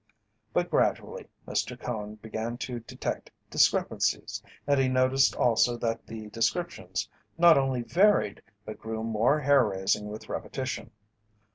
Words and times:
But, 0.51 0.71
gradually, 0.71 1.29
Mr. 1.47 1.79
Cone 1.79 2.15
began 2.15 2.57
to 2.57 2.79
detect 2.79 3.29
discrepancies, 3.51 4.41
and 4.65 4.79
he 4.79 4.87
noticed 4.87 5.35
also 5.35 5.77
that 5.77 6.07
the 6.07 6.27
descriptions 6.31 7.07
not 7.37 7.55
only 7.55 7.83
varied 7.83 8.41
but 8.65 8.79
grew 8.79 9.03
more 9.03 9.41
hair 9.41 9.63
raising 9.63 10.07
with 10.07 10.27
repetition. 10.27 10.89